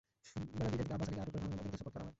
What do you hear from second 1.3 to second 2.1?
করে ভ্রাম্যমাণ আদালতে সোপর্দ করা হয়।